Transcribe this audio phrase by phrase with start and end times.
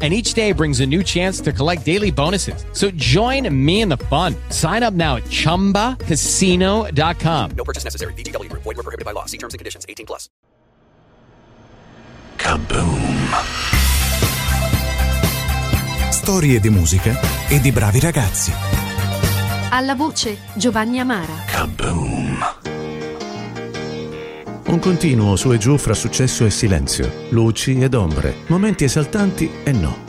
[0.00, 2.64] and each day brings a new chance to collect daily bonuses.
[2.72, 4.36] So join me in the fun.
[4.50, 7.50] Sign up now at ChumbaCasino.com.
[7.56, 8.12] No purchase necessary.
[8.12, 8.62] VGW Group.
[8.62, 9.24] Void were prohibited by law.
[9.24, 9.84] See terms and conditions.
[9.88, 10.28] 18 plus.
[12.38, 13.28] Kaboom!
[16.10, 17.18] Storie di musica
[17.48, 18.52] e di bravi ragazzi.
[19.70, 21.44] Alla voce Giovanni Amara.
[21.46, 22.57] Kaboom!
[24.68, 29.72] Un continuo su e giù fra successo e silenzio, luci ed ombre, momenti esaltanti e
[29.72, 30.04] no.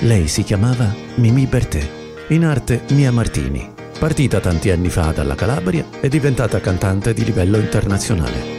[0.00, 1.88] Lei si chiamava Mimì Bertè,
[2.28, 3.66] in arte Mia Martini,
[3.98, 8.58] partita tanti anni fa dalla Calabria e diventata cantante di livello internazionale.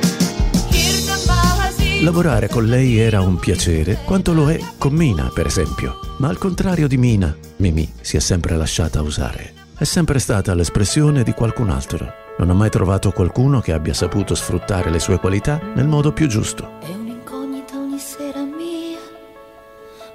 [2.01, 5.99] Lavorare con lei era un piacere, quanto lo è con Mina, per esempio.
[6.17, 9.53] Ma al contrario di Mina, Mimì si è sempre lasciata usare.
[9.77, 12.24] È sempre stata l'espressione di qualcun altro.
[12.37, 16.27] Non ho mai trovato qualcuno che abbia saputo sfruttare le sue qualità nel modo più
[16.27, 16.79] giusto.
[16.81, 18.99] È un'incognita ogni sera mia,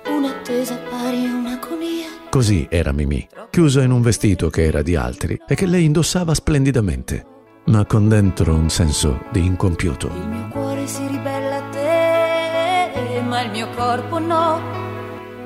[0.06, 2.08] un'attesa pari a un'agonia.
[2.28, 6.34] Così era Mimì, chiusa in un vestito che era di altri e che lei indossava
[6.34, 7.24] splendidamente,
[7.66, 10.08] ma con dentro un senso di incompiuto.
[10.08, 14.60] Il mio cuore si ribella a te, ma il mio corpo no.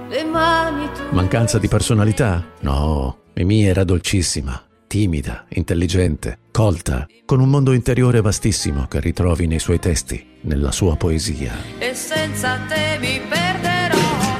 [0.08, 1.02] Le mani tu.
[1.14, 2.44] Mancanza di personalità?
[2.62, 9.58] No, Mimì era dolcissima, timida, intelligente, colta, con un mondo interiore vastissimo che ritrovi nei
[9.58, 11.52] suoi testi, nella sua poesia.
[11.80, 13.98] E senza te mi perderò.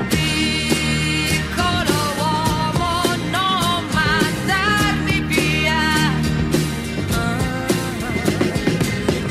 [0.09, 6.13] Piccolo uomo, non mandarmi via.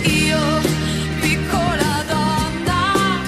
[0.01, 0.39] Io,
[1.21, 3.21] piccola donna,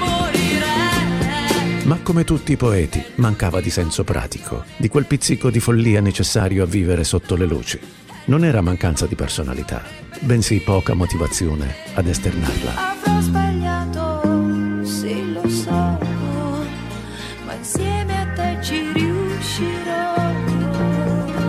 [0.00, 1.84] morirei.
[1.84, 6.62] Ma come tutti i poeti, mancava di senso pratico, di quel pizzico di follia necessario
[6.62, 7.80] a vivere sotto le luci.
[8.28, 9.82] Non era mancanza di personalità,
[10.20, 12.72] bensì poca motivazione ad esternarla.
[12.90, 20.14] Avrò sbagliato, sì lo so, ma insieme a te ci riuscirò.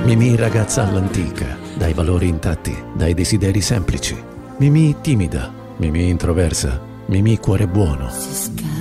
[0.05, 4.15] Mimì ragazza all'antica, dai valori intatti, dai desideri semplici.
[4.59, 8.09] Mimì timida, Mimì introversa, Mimì cuore buono.
[8.09, 8.78] Se scavi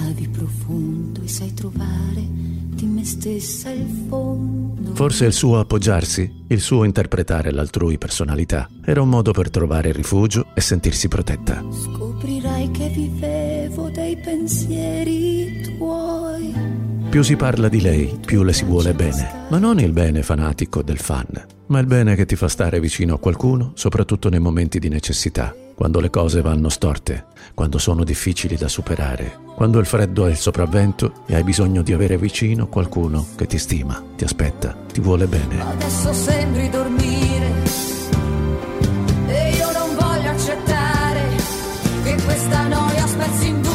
[3.19, 4.95] stessa il fondo.
[4.95, 10.47] Forse il suo appoggiarsi, il suo interpretare l'altrui personalità, era un modo per trovare rifugio
[10.55, 11.65] e sentirsi protetta.
[11.69, 16.55] Scoprirai che vivevo dei pensieri tuoi.
[17.11, 20.83] Più si parla di lei, più le si vuole bene, ma non il bene fanatico
[20.83, 21.27] del fan,
[21.67, 25.55] ma il bene che ti fa stare vicino a qualcuno, soprattutto nei momenti di necessità,
[25.79, 30.37] quando le cose vanno storte, quando sono difficili da superare, quando il freddo è il
[30.37, 35.29] sopravvento e hai bisogno di avere vicino qualcuno che ti stima, ti aspetta, ti vuole
[35.29, 35.61] bene.
[35.61, 37.53] Adesso sembri dormire
[39.29, 41.23] e io non voglio accettare
[42.03, 43.68] che questa noia spezzi in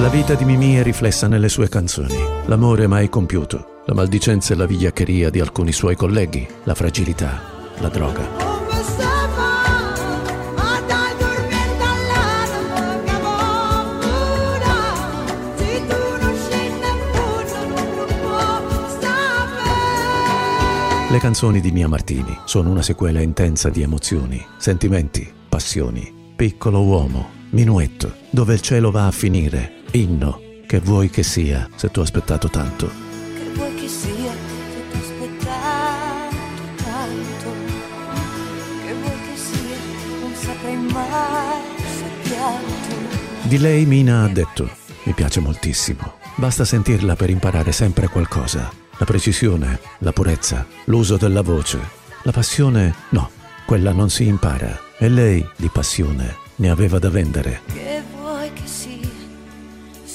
[0.00, 2.16] La vita di Mimì è riflessa nelle sue canzoni,
[2.46, 7.38] l'amore mai compiuto, la maldicenza e la vigliaccheria di alcuni suoi colleghi, la fragilità,
[7.80, 8.26] la droga.
[21.10, 26.10] Le canzoni di Mia Martini sono una sequela intensa di emozioni, sentimenti, passioni.
[26.34, 31.90] Piccolo uomo, minuetto, dove il cielo va a finire, inno, che vuoi che sia se
[31.90, 32.86] tu hai aspettato tanto.
[32.86, 34.32] Che vuoi che sia
[34.72, 36.36] se ti aspettato
[36.76, 37.52] tanto?
[38.84, 39.76] Che vuoi che sia
[40.20, 43.48] non saprei mai se pianto.
[43.48, 44.70] Di lei Mina ha detto,
[45.04, 48.70] mi piace moltissimo, basta sentirla per imparare sempre qualcosa.
[48.98, 51.78] La precisione, la purezza, l'uso della voce.
[52.22, 53.30] La passione, no,
[53.64, 54.78] quella non si impara.
[54.98, 57.62] E lei, di passione, ne aveva da vendere.
[57.72, 59.19] Che vuoi che sia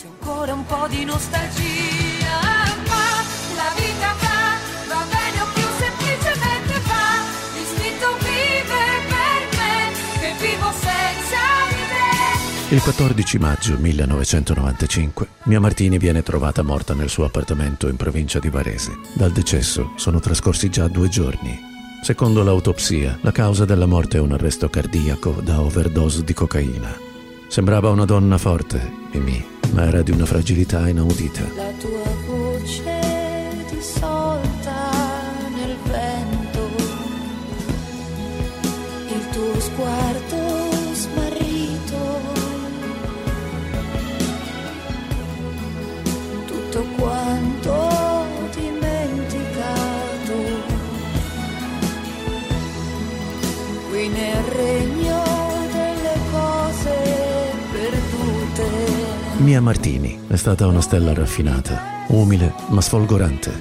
[0.05, 2.37] se ancora un po' di nostalgia
[2.87, 3.07] ma
[3.55, 7.05] la vita va va bene o più semplicemente va
[7.55, 9.75] l'istinto vive per me
[10.19, 17.09] che vivo senza di te Il 14 maggio 1995, Mia Martini viene trovata morta nel
[17.09, 18.97] suo appartamento in provincia di Varese.
[19.13, 21.73] Dal decesso sono trascorsi già due giorni.
[22.01, 27.04] Secondo l'autopsia, la causa della morte è un arresto cardiaco da overdose di cocaina.
[27.47, 31.43] Sembrava una donna forte, Mimì, ma era di una fragilità inaudita.
[59.45, 63.53] Mia Martini è stata una stella raffinata, umile ma sfolgorante.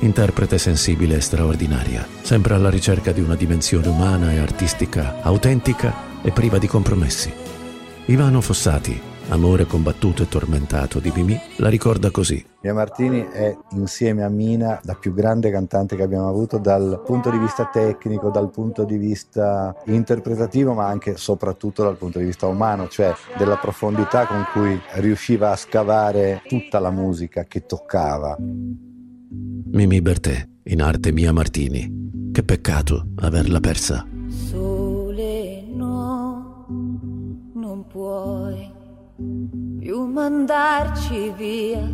[0.00, 6.30] Interprete sensibile e straordinaria, sempre alla ricerca di una dimensione umana e artistica autentica e
[6.30, 7.32] priva di compromessi.
[8.04, 12.44] Ivano Fossati, amore combattuto e tormentato di Mimì, la ricorda così.
[12.60, 17.30] Mia Martini è insieme a Mina la più grande cantante che abbiamo avuto dal punto
[17.30, 22.24] di vista tecnico, dal punto di vista interpretativo, ma anche e soprattutto dal punto di
[22.24, 28.36] vista umano, cioè della profondità con cui riusciva a scavare tutta la musica che toccava.
[28.38, 32.02] Mimì Bertè, in arte Mia Martini.
[32.32, 34.06] Che peccato averla persa.
[39.16, 41.86] Più mandarci via.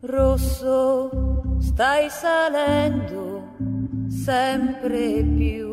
[0.00, 3.54] Rosso, stai salendo
[4.08, 5.68] sempre più.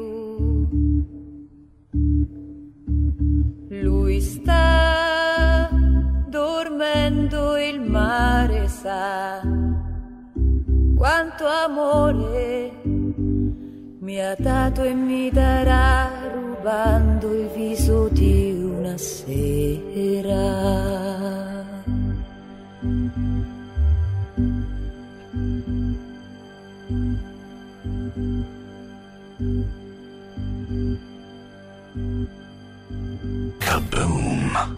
[3.69, 5.69] Lui sta
[6.29, 9.41] dormendo, il mare sa
[10.95, 12.71] quanto amore
[13.99, 16.16] mi ha dato e mi darà
[16.67, 20.75] rubando il viso di una sera.
[33.59, 34.77] Kaboom!